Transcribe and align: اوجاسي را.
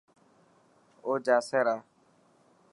اوجاسي 1.05 1.59
را. 1.65 1.77